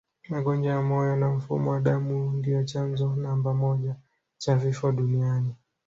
[0.29, 3.95] Magonjwa ya moyo na mfumo wa damu ndio chanzo namba moja
[4.37, 5.55] cha vifo duniani